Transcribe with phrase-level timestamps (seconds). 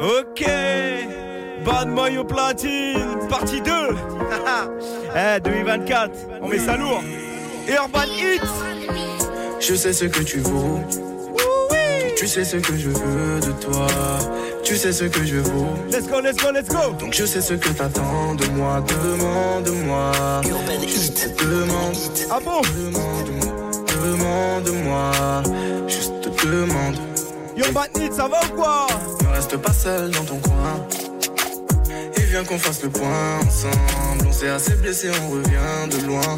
[0.00, 0.44] Ok,
[1.64, 3.72] Bad Maillot Platine, partie 2.
[5.16, 7.02] eh, 2024, on met ça lourd.
[7.68, 8.40] Urban Hits.
[9.58, 10.78] Je sais ce que tu vaux.
[12.16, 13.88] Tu sais ce que je veux de toi.
[14.62, 15.74] Tu sais ce que je vaux.
[15.90, 16.92] Let's go, let's go, let's go.
[17.00, 18.80] Donc je sais ce que t'attends de moi.
[18.86, 20.12] Demande-moi.
[20.44, 21.34] Urban Hits.
[21.38, 21.96] Demande.
[22.30, 22.60] Ah bon?
[22.76, 23.52] Demande-moi.
[24.04, 25.42] Demande-moi.
[25.88, 26.96] Juste demande.
[27.56, 28.86] Urban Hits, ça va ou quoi?
[29.38, 30.84] Reste pas seul dans ton coin.
[32.16, 34.26] Et viens qu'on fasse le point ensemble.
[34.28, 36.36] On s'est assez blessé, on revient de loin.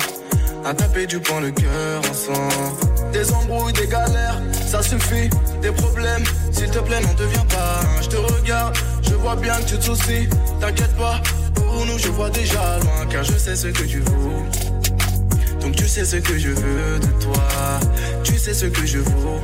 [0.67, 3.11] À taper du poing le cœur ensemble.
[3.11, 5.31] Des embrouilles, des galères, ça suffit.
[5.63, 7.81] Des problèmes, s'il te plaît, n'en deviens pas.
[8.03, 8.77] Je te regarde,
[9.09, 10.29] je vois bien que tu te soucies.
[10.61, 11.23] T'inquiète pas,
[11.55, 13.07] pour nous, je vois déjà loin.
[13.09, 14.45] Car je sais ce que tu vaux.
[15.63, 17.49] Donc tu sais ce que je veux de toi.
[18.25, 19.41] Tu sais ce que je vaux.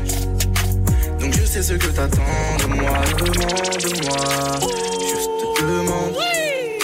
[1.27, 2.23] Donc je sais ce que t'attends
[2.61, 3.01] de moi.
[3.19, 4.61] Demande-moi.
[5.01, 5.29] Juste
[5.61, 6.15] demande.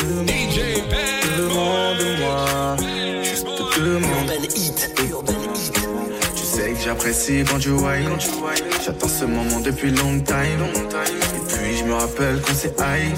[0.01, 0.27] Demande.
[1.39, 2.77] Demande-moi.
[3.23, 3.47] Juste
[3.79, 4.33] demande.
[6.35, 8.19] Tu sais que j'apprécie quand tu whine.
[8.85, 10.65] J'attends ce moment depuis long time.
[10.75, 13.15] Et puis je me rappelle qu'on s'est high.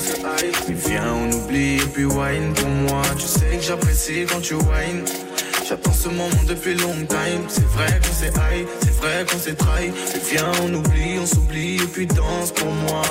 [0.68, 3.00] Mais viens, on oublie et puis wine pour moi.
[3.16, 5.06] Tu sais que j'apprécie quand tu whine.
[5.66, 7.42] J'attends ce moment depuis long time.
[7.48, 9.92] C'est vrai qu'on s'est high, c'est vrai qu'on s'est trahi.
[10.30, 13.02] Viens, on oublie, on s'oublie et puis danse pour moi.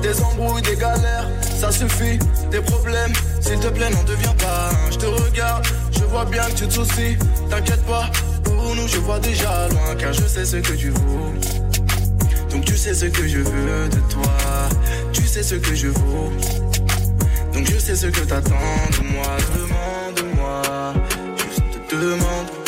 [0.00, 2.18] Des embrouilles, des galères, ça suffit.
[2.50, 4.70] Des problèmes, s'il te plaît, n'en deviens pas.
[4.90, 7.18] Je te regarde, je vois bien que tu te soucies.
[7.50, 8.10] T'inquiète pas,
[8.44, 9.94] pour nous, je vois déjà loin.
[9.98, 11.34] Car je sais ce que tu vaux.
[12.50, 14.32] Donc tu sais ce que je veux de toi.
[15.12, 16.32] Tu sais ce que je vaux.
[17.52, 18.54] Donc je sais ce que t'attends
[18.92, 19.36] de moi.
[19.54, 20.99] Demande-moi.
[22.00, 22.59] demande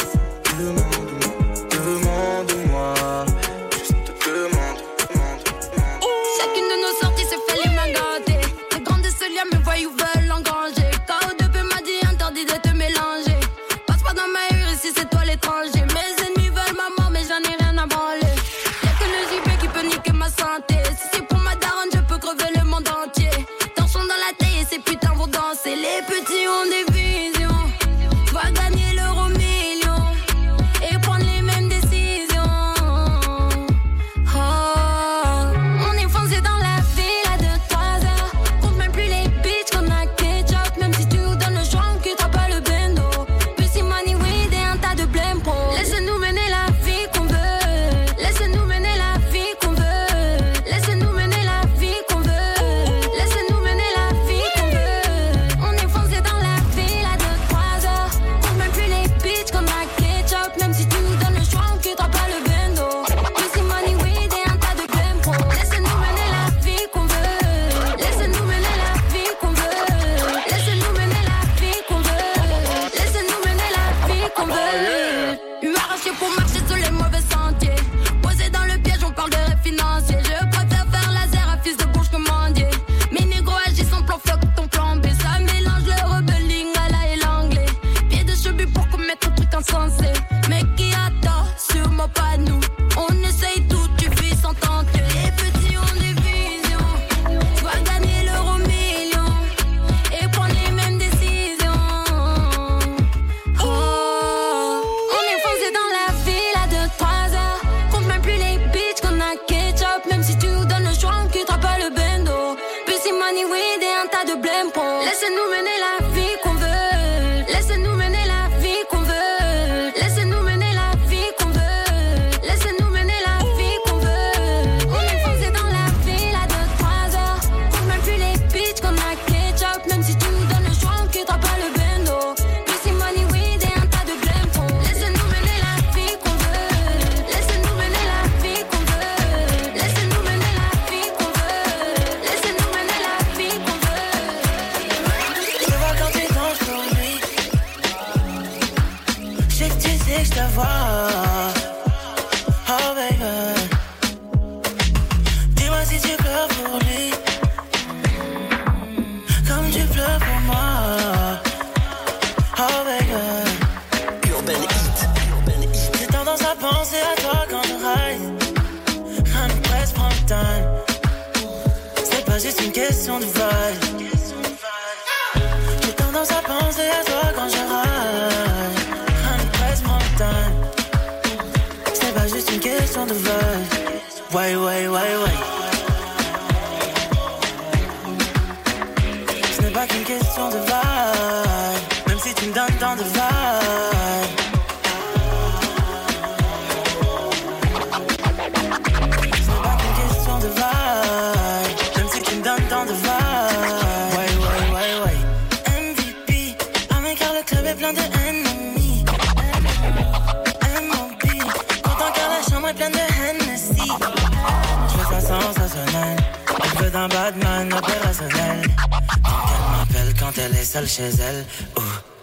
[220.63, 221.45] est seule chez elle.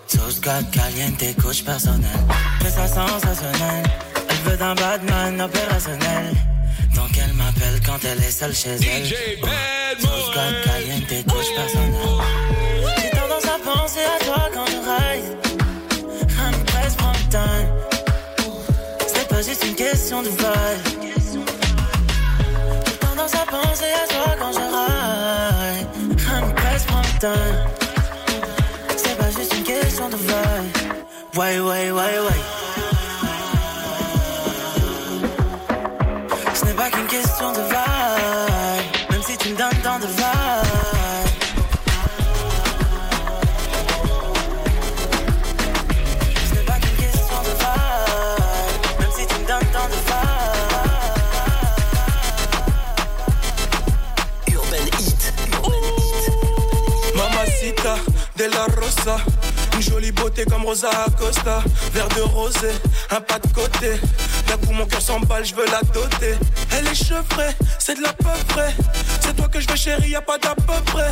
[0.08, 2.10] Sauce God caliente, coach personnel.
[2.60, 3.84] Je veux ça sensationnel.
[4.30, 6.34] Elle veut d'un Batman opérationnel.
[6.96, 9.06] Donc elle m'appelle quand elle est seule chez elle.
[9.06, 9.14] DJ
[9.44, 10.04] Oh, Boy.
[10.64, 11.94] caliente, coach personnel.
[13.02, 15.38] J'ai tendance à penser à toi quand je ride.
[16.98, 17.70] Prend le time.
[19.08, 21.04] C'est pas juste une question de vibe.
[22.86, 26.18] J'ai tendance à penser à toi quand je ride.
[26.88, 27.69] Prend le time.
[31.36, 32.42] Ouais, ouais, ouais, ouais.
[36.56, 39.12] Ce n'est pas qu'une question de vibe.
[39.12, 40.26] Même si tu me donnes tant de vibe.
[46.50, 49.00] Ce n'est pas qu'une question de vibe.
[49.00, 50.18] Même si tu me donnes tant de vibe.
[54.56, 55.34] Urban Hit.
[55.54, 56.34] Urban Hit.
[57.16, 57.96] Mamacita
[58.36, 59.18] de la Rosa.
[60.12, 61.64] Beauté comme Rosa Acosta.
[61.94, 62.72] Verre de rosé,
[63.12, 64.00] un pas de côté.
[64.48, 66.36] D'un coup, mon cœur s'emballe, je veux la doter.
[66.78, 68.74] Elle est chevrée, c'est de la peu près.
[69.22, 71.12] C'est toi que je veux, chérie, y a pas d'à peu près.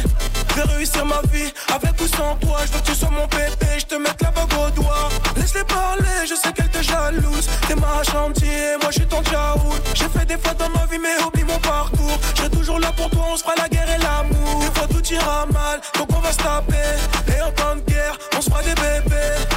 [0.50, 2.60] Je vais réussir ma vie avec ou sans toi.
[2.66, 5.10] Je veux que tu sois mon bébé, je te mette la bague au doigt.
[5.36, 7.48] Laisse-les parler, je sais qu'elle te jalouse.
[7.68, 9.74] T'es ma chantier, moi je suis ton tchaout.
[9.94, 12.20] J'ai fait des fautes dans ma vie, mais oublie mon parcours.
[12.36, 14.62] Je toujours là pour toi, on se fera la guerre et l'amour.
[14.62, 17.36] Des fois tout ira mal, donc on va se taper.
[17.36, 19.57] Et en temps de guerre, on se fera des bébés.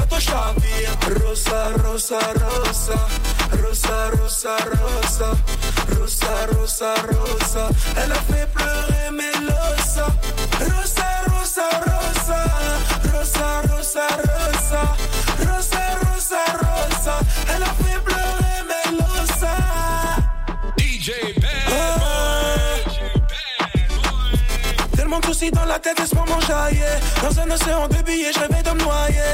[0.21, 0.91] chavire.
[1.19, 2.97] Rosa, rosa, rosa.
[3.61, 5.29] Rosa, rosa, rosa.
[5.97, 7.69] Rosa, rosa, rosa.
[7.97, 10.05] Elle a fait pleurer Melosa.
[10.59, 11.67] Rosa, rosa.
[11.89, 12.39] Rosa,
[13.11, 14.05] rosa, rosa.
[14.21, 14.81] Rosa,
[25.33, 26.91] soucis dans la tête, laisse-moi m'enjailler.
[27.21, 29.31] Dans un océan de billets, je rêvais de me noyer.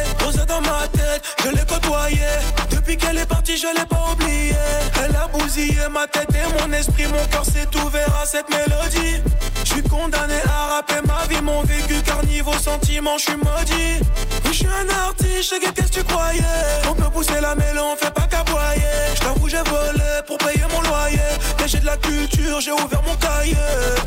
[0.47, 2.29] Dans ma tête, je l'ai côtoyé.
[2.69, 4.53] Depuis qu'elle est partie, je l'ai pas oublié.
[5.03, 7.07] Elle a bousillé ma tête et mon esprit.
[7.07, 9.21] Mon cœur s'est ouvert à cette mélodie.
[9.63, 12.01] Je suis condamné à rapper ma vie, mon vécu.
[12.05, 13.99] Car niveau sentiment, je suis maudit.
[14.57, 16.41] Je suis un artiste, je sais qu'est-ce que tu croyais?
[16.89, 18.81] On peut pousser la mêlée, on fait pas qu'aboyer.
[19.13, 21.19] Je t'avoue, j'ai volé pour payer mon loyer.
[21.59, 23.55] Mais j'ai de la culture, j'ai ouvert mon cahier.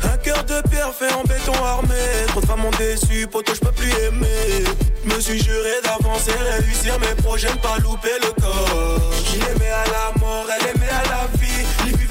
[0.03, 1.95] Un cœur de pierre fait en béton armé.
[2.27, 4.65] Trop de femmes m'ont déçu, poto, je peux plus aimer.
[5.05, 8.99] Me suis juré d'avancer, réussir mes projets, ne pas louper le corps.
[9.33, 11.50] Il aimait à la mort, elle aimait à la vie.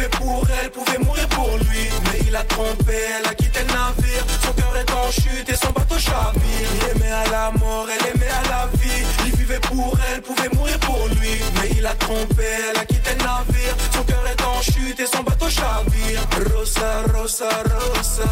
[0.00, 1.90] Vivait pour elle, pouvait mourir pour lui.
[2.06, 4.24] Mais il a trompé, elle a quitté le navire.
[4.42, 6.68] Son cœur est en chute et son bateau chavire.
[6.74, 9.04] Il aimait à la mort, elle aimait à la vie.
[9.26, 11.42] Il vivait pour elle, pouvait mourir pour lui.
[11.56, 13.76] Mais il a trompé, elle a quitté le navire.
[13.92, 16.22] Son cœur est en chute et son bateau chavire.
[16.54, 18.28] Rosa, rosa, rosa.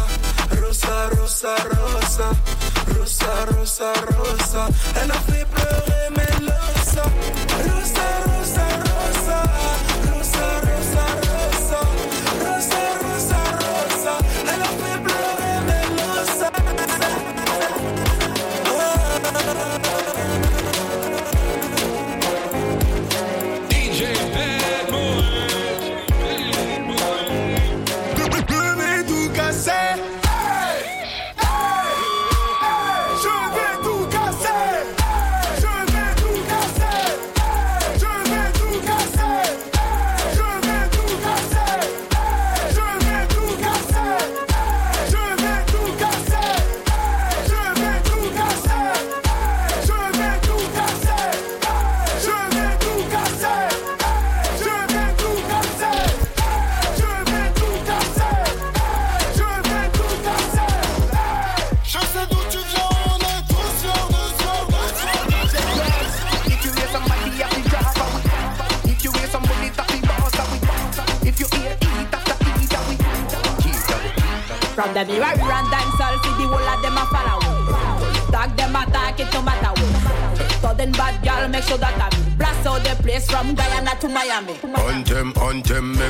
[0.59, 2.31] Rosa, rosa, rosa.
[2.97, 4.67] Rosa, rosa, rosa.
[4.95, 5.98] Elle a fait pleurer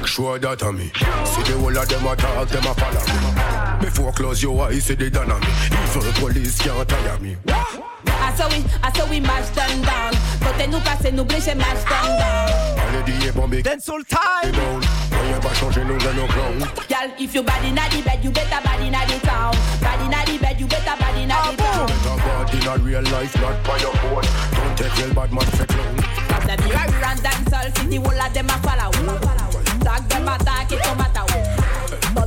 [0.10, 0.90] sure that I'm me.
[0.90, 3.86] See the whole of them attack, them a follow me.
[3.86, 5.48] Before close your eyes, see the done on me.
[5.70, 7.38] Evil police can't tire me.
[7.46, 10.14] I saw we, I saw we mash them down.
[10.42, 12.50] Côté nous casser, nous blécher, mash them down.
[12.90, 13.62] Allez, dis bombé.
[13.62, 14.52] Dancehall time.
[14.52, 14.82] down.
[15.12, 16.58] Rien pas changer, nous gagnons clown.
[16.90, 19.54] Girl, if you bad inna the bed, you better bad inna the town.
[19.82, 21.88] Bad inna the bed, you better bad inna the town.
[21.88, 24.26] Better bad in a real life, not by your phone.
[24.58, 25.98] Don't take real bad man for clown.
[26.30, 29.59] From the mirror run dancehall, see the whole of them a follow.
[29.80, 31.60] Tag them attack it no matter what.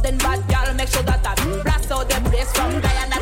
[0.02, 3.21] Sudden bad girl, make sure that I blast out them place from Guyana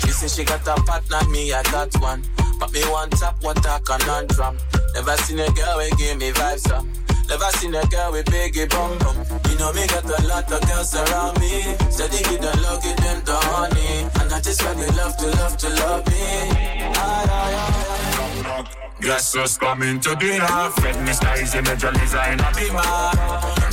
[0.00, 2.22] She say she got a partner, me I got one.
[2.58, 4.58] But me one tap water conundrum.
[4.94, 6.84] Never seen a girl who give me vibes up.
[7.28, 9.16] Never seen a girl with biggie bum bum.
[9.50, 11.76] You know me got a lot of girls around me.
[11.90, 14.08] Steady give the love, give them the honey.
[14.20, 16.14] And I just want to love to love to love me.
[16.14, 20.70] I, I, I, Guess who's coming to dinner?
[20.80, 22.50] Fred Mister is a major designer.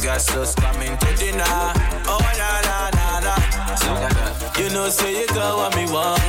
[0.03, 1.43] Girls who's coming to dinner?
[2.05, 2.94] Oh la la.
[3.75, 6.21] You know, say you got what me want.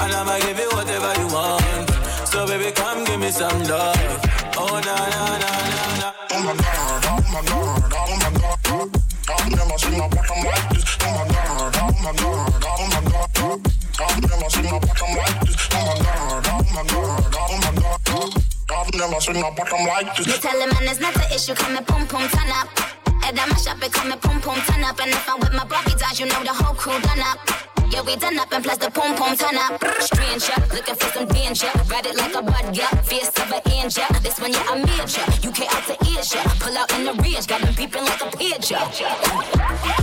[0.00, 1.90] And I'ma give you whatever you want.
[2.26, 3.96] So, baby, come give me some love.
[4.58, 6.12] Oh, na na na na na.
[6.32, 8.30] Oh my god, oh my god, oh my
[8.66, 8.88] god.
[9.30, 10.98] I've never seen a bottom like this.
[11.02, 13.60] Oh my god, oh my god, oh my god.
[14.02, 15.68] I've never seen a bottom like this.
[15.72, 18.42] Oh my god, oh my god, oh my god.
[18.74, 20.26] I've never seen a bottom like this.
[20.26, 23.01] Me tell him man it's not the issue, come and pum pum turn up.
[23.32, 25.00] Head on my shop, it come and pum pum turn up.
[25.00, 27.38] And if I'm with my brothers, guys, you know the whole crew done up.
[27.90, 29.80] Yeah, we done up and plus the pum pum turn up.
[30.00, 31.72] Stranger, looking for some danger.
[31.88, 32.92] Ride it like a bud, yeah.
[33.08, 34.04] Face of an angel.
[34.20, 35.24] This one, yeah, I'm major.
[35.48, 36.44] UK out to Asia.
[36.60, 38.84] Pull out in the ridge, got them peeping like a pigeon.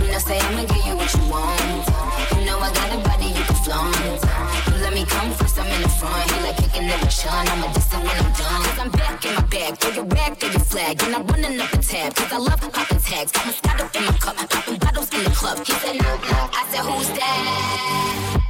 [0.02, 1.86] You know, say I'ma give you what you want.
[2.34, 4.59] You know I got a body you can flaunt.
[4.90, 6.28] Let me come first, I'm in the front.
[6.32, 7.46] He like kicking it with Sean.
[7.46, 8.62] I'm a distant when I'm done.
[8.66, 9.78] Cause I'm back in my bag.
[9.78, 11.00] Throw your rag, throw your flag.
[11.04, 12.12] And I'm running up the tab.
[12.16, 13.30] Cause I love popping tags.
[13.30, 14.50] Got my Moscato in my cup.
[14.50, 15.58] Popping bottles in the club.
[15.64, 16.38] He said, no, no.
[16.50, 18.42] I said, who's that?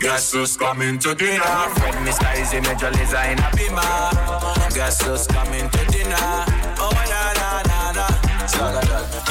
[0.00, 1.56] Guess who's coming to dinner?
[1.80, 2.28] Fred Mr.
[2.36, 4.76] Easy Major Design a beamer.
[4.76, 6.28] Guess who's coming to dinner?
[6.76, 8.06] Oh, na na na na.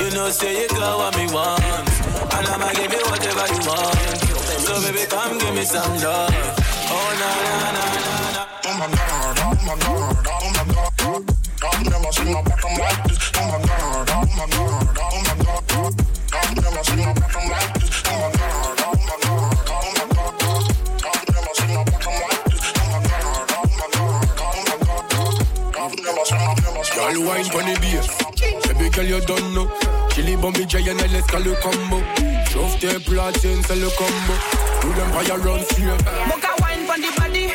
[0.02, 1.62] You know, say you got what me want.
[1.62, 4.25] And I'ma give you whatever you want.
[4.66, 6.34] So, baby, come give me some love.
[6.90, 8.44] Oh, na na na na na.
[8.66, 10.64] Oh my god, oh my god, oh my
[10.98, 11.24] god.
[11.64, 13.32] I've never seen a bottom like this.
[13.36, 15.94] Oh my god, oh my god, oh my god.
[16.34, 18.04] I've never seen a bottom like this.
[18.06, 20.66] Oh my god, oh my god, oh my god.
[21.06, 22.66] I've never seen a bottom like this.
[22.76, 25.36] Oh my god, oh my god, oh my god.
[25.78, 27.26] I've never seen, never seen.
[27.26, 28.08] Wine pon the bass
[28.68, 32.02] Baby girl you don't know Chili bombi JNL, let's call le combo.
[32.50, 34.34] Chauffe tes platines, c'est le combo.
[34.80, 35.92] Tout l'empire run sur.
[36.28, 37.52] Mocha wine on the body.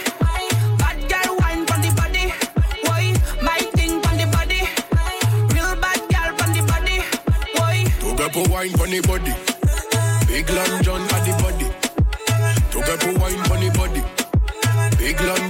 [8.21, 9.33] Took up wine on the body.
[10.29, 11.67] Big Long John on the body.
[12.71, 14.03] Took up wine on the body.
[14.99, 15.50] Big Long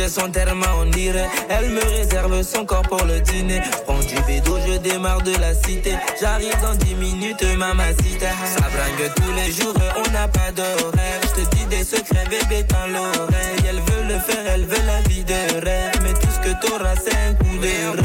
[0.00, 1.28] bouger son terme, on dirait.
[1.48, 3.60] Elle me réserve son corps pour le dîner.
[3.86, 5.94] Prends du bédo, je démarre de la cité.
[6.20, 8.28] J'arrive dans 10 minutes, mamacita.
[8.44, 11.20] Ça bringue tous les jours, on n'a pas d'horaire.
[11.22, 13.64] Je te dis des secrets, bébé, dans l'oreille.
[13.68, 15.92] Elle veut le faire, elle veut la vie de rêve.
[16.02, 18.00] Mais tout ce que t'auras, c'est un coup de rêve.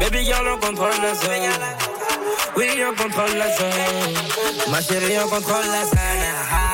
[0.00, 1.50] Baby girl, on contrôle la zone.
[2.56, 4.14] Oui, on contrôle la zone.
[4.70, 6.67] Ma chérie, on contrôle la zone.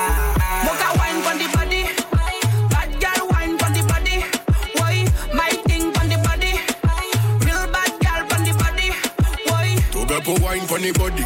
[10.24, 11.24] Together wine pon the body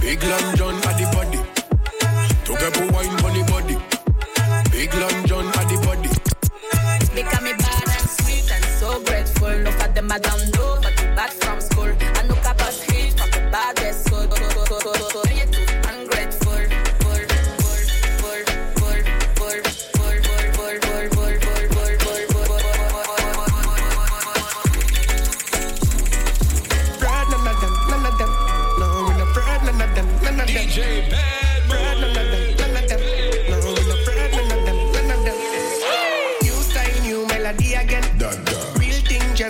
[0.00, 1.40] Big Long John at the body.
[2.44, 3.76] Together wine pon the body
[4.70, 5.25] Big Long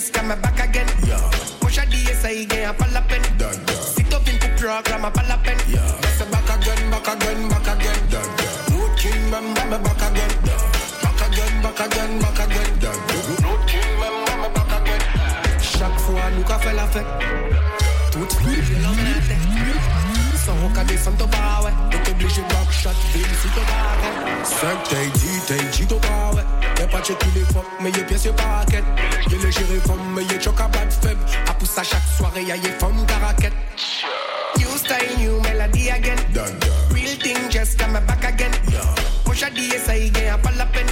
[0.07, 0.87] Yes, come back again.
[1.05, 1.19] Yeah.
[1.59, 3.59] Push a DSI again, I pull up and done.
[3.67, 3.75] Yeah.
[3.75, 5.83] Sit up into program, I pull up and yeah.
[5.83, 7.99] Yes, back again, back again, back again.
[8.11, 8.31] Done.
[8.39, 8.77] Yeah.
[8.77, 10.31] Root king, man, man, back again.
[10.47, 10.63] Done.
[11.03, 12.71] Back again, back again, back again.
[12.79, 13.01] Done.
[13.43, 15.03] Root king, man, man, back again.
[15.61, 17.07] Chaque fois, nous qu'a fait la fête.
[18.13, 19.47] Toute fille, l'homme à la tête.
[20.39, 21.27] sans qu'à descendre ton
[21.65, 21.73] ouais.
[21.91, 24.45] T'es obligé de backshot, ville si ton barret.
[24.45, 26.46] 5 t'es dit, t'es dit ton ouais.
[26.87, 28.85] Y'a pas checké les femmes, mais y'a pièce, y'a paquet.
[29.29, 31.21] Y'a le géré femme, mais y'a choc à bat faible.
[31.49, 33.53] À pousse à chaque soirée, y'a y'a femme caraquette.
[34.57, 36.17] New style, new melody again.
[36.93, 38.53] Real thing just come back again.
[39.25, 40.87] Push a DSI again, a pas la peine.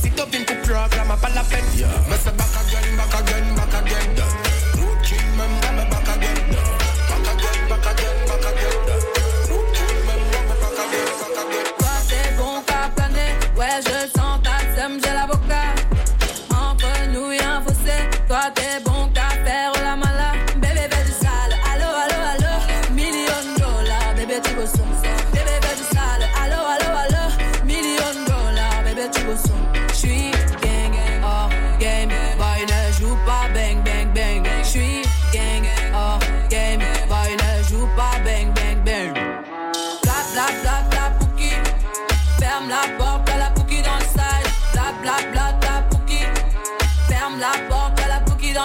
[0.00, 1.64] Sit up in the program, a pas la peine.
[2.08, 3.98] Mais c'est back again, back again, back again.
[4.16, 4.37] Road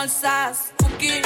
[0.03, 0.73] dans le sas.
[0.77, 1.21] Pouki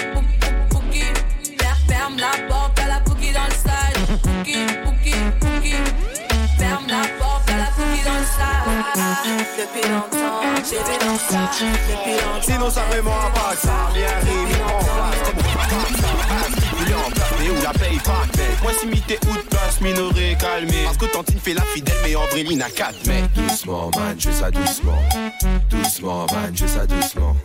[1.58, 3.94] Fer- Ferme la porte à la pouki dans le sas.
[4.22, 5.76] Pouki, pouki, pouki
[6.60, 8.66] Ferme la porte à la pouki dans le sas.
[9.58, 11.50] Depuis longtemps, j'ai vu dans ça.
[11.60, 16.27] Depuis longtemps Sinon ça vraiment pas que ça Bien rimé en place
[16.80, 19.80] Il est en mais où la paye pas mec Moi si m'ité ou de place
[19.82, 24.16] minoré calmé Parce que Tantine fait la fidèle mais Andréline a 4 mec Doucement, man,
[24.20, 25.00] je ça doucement.
[25.70, 27.36] Doucement, man, je ça doucement.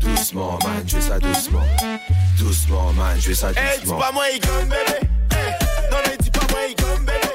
[0.00, 1.60] Doucement, man, je ça doucement.
[2.38, 3.98] Doucement, man, je ça Eh dis doucement.
[3.98, 5.00] pas moi il gomme bébé
[5.32, 7.33] Eh, Non mais dis pas moi il gomme bébé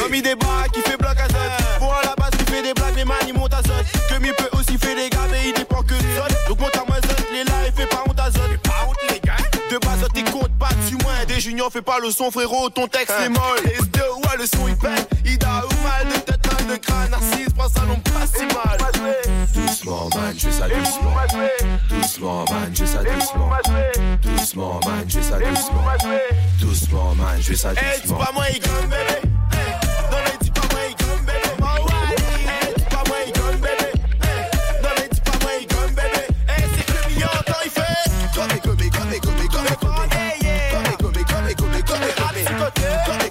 [0.00, 2.74] Comme il débarque, il fait bloc à zone Pour à la base, il fait des
[2.74, 5.48] blagues, mais man, il monte à zone Que mi peut aussi faire des gars, mais
[5.48, 8.02] il dépend que de zone Donc monte à zone, il est là, il fait pas
[8.06, 8.58] honte à zone.
[8.62, 9.36] Pas honte les gars.
[9.70, 11.24] De base, t'es compte pas dessus moins.
[11.26, 13.60] Des juniors, fais pas le son frérot, ton texte est molle.
[13.64, 17.10] Les deux, ouais, le son il pète Ida ou mal de tête, mal de crâne
[17.10, 18.78] Narcisse, prends ça, non pas si mal
[19.54, 21.14] Doucement, man, je ça doucement.
[21.88, 23.50] Doucement, man, je ça doucement.
[24.22, 25.84] Doucement, man, je ça doucement.
[26.60, 28.18] Doucement, man, je ça Eh, dis doucement.
[28.24, 32.74] pas moi, il gomme bébé Eh, Non mais dis pas moi, il gomme bébé Eh,
[32.76, 33.92] dis pas moi, il gomme bébé
[34.22, 37.62] Eh, Non mais dis pas moi, il gomme bébé Eh, c'est que le million quand
[37.64, 39.80] il fait Comme, comme, comme, comme, comme, comme.
[39.80, 42.00] Comme, comme, comme, comme, comme, comme.
[42.30, 42.70] Psychoté Comme, comme,
[43.06, 43.29] comme, comme,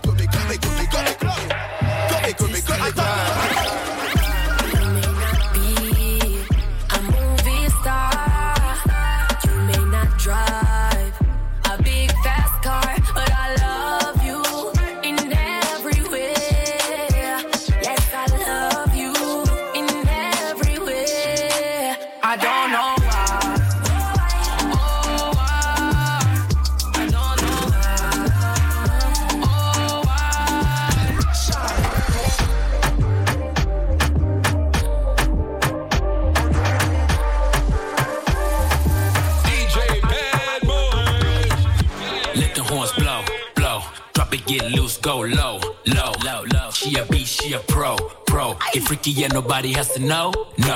[47.29, 48.57] She a pro, pro.
[48.73, 50.75] Get freaky, yeah, nobody has to know, no.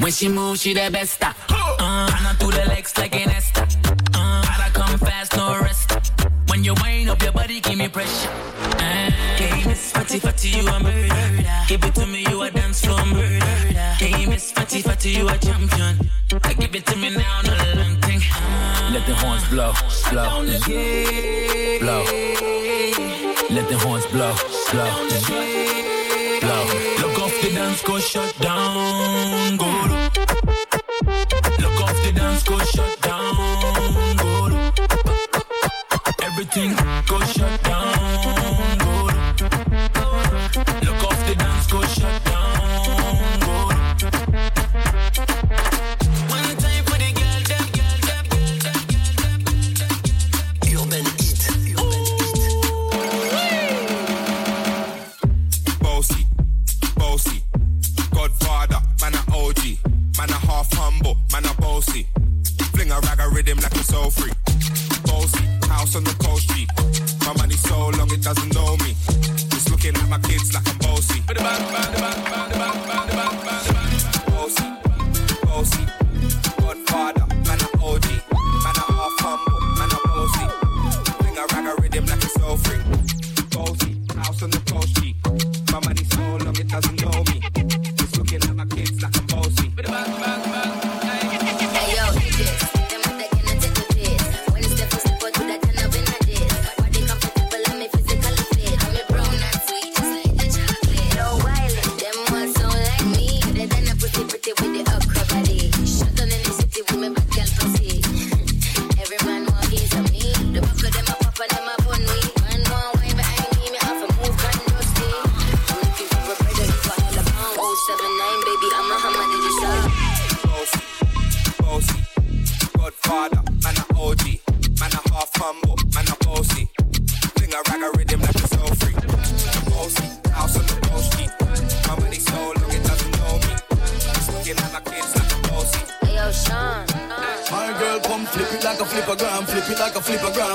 [0.00, 1.24] When she moves, she the best.
[1.24, 1.32] Uh,
[2.22, 3.66] run through the legs like an Esther.
[4.14, 5.90] Uh, gotta come fast, no rest.
[6.48, 8.28] When you wind up your body, give me pressure.
[8.78, 11.44] Uh, game is fatty, fatty, you a murder.
[11.66, 13.40] Give it to me, you a dance floor murder.
[13.98, 16.10] Game is fatty, fatty, you a champion.
[16.44, 17.40] I give it to me now,
[19.10, 19.72] the horns blow,
[20.10, 20.44] blow,
[21.80, 22.04] blow.
[23.50, 24.34] Let the horns blow,
[24.70, 24.90] blow,
[26.40, 26.64] blow.
[27.02, 29.99] Look off the dance, go shut down, go.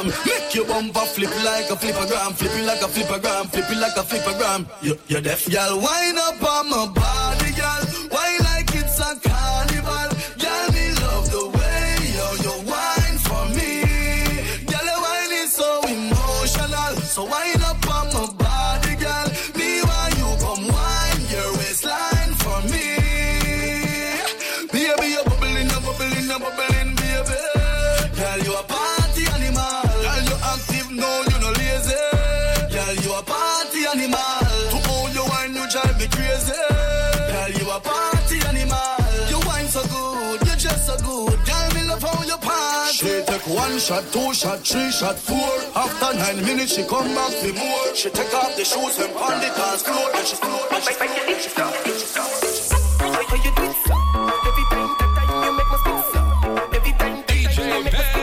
[0.03, 0.13] gram.
[0.25, 2.34] Make your bumper flip like a flipper gram.
[2.34, 3.45] Flip it like a flipper gram.
[3.47, 4.67] Flip it like a flipper gram.
[4.81, 5.47] You, you're deaf.
[5.47, 7.24] Y'all wind up on my bar.
[43.65, 45.49] One shot, two shot, three shot, four.
[45.75, 47.95] After nine minutes, she come back for more.
[47.95, 50.08] She take off the shoes and pound the dance floor.
[50.13, 52.30] And she's floor, and she's floor, and she's floor, and she's floor.
[53.25, 53.75] How you do it.
[54.45, 56.21] Every time, that time you make my skin so.
[56.78, 58.14] Every time, every time you make my skin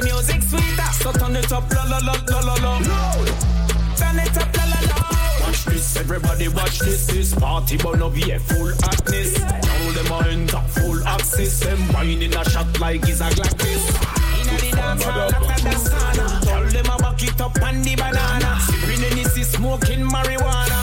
[0.00, 0.92] the music sweeter.
[0.92, 2.78] So turn it up, la la la la la la.
[3.96, 4.96] Turn it up, la la la.
[5.40, 7.06] Watch this, everybody watch this.
[7.06, 9.38] This party burn up, yeah, full hotness.
[9.38, 9.60] Yeah.
[9.60, 11.60] Now them a enter full access.
[11.60, 13.84] Them wine in a shot like it's a glacis.
[14.40, 16.40] Inna the dance hall, the sauna.
[16.44, 18.58] Tell them a back it up on the banana.
[18.66, 20.78] Sipping Hennessy, smoking marijuana.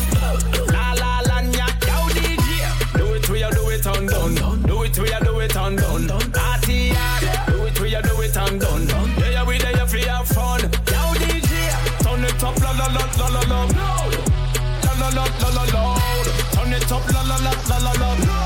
[0.71, 2.97] La la la, yeah, yo DJ.
[2.97, 4.61] Do it, we do it, on done.
[4.63, 6.26] Do it, we do it, on done.
[13.65, 14.15] love.
[14.83, 15.97] La la la la la.
[16.51, 18.36] Turn it up, la la la la la.